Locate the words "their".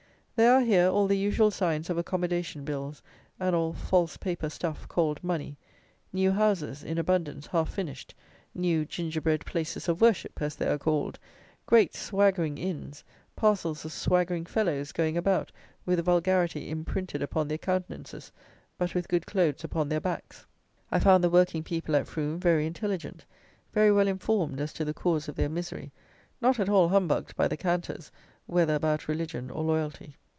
17.47-17.59, 19.89-20.01, 25.35-25.49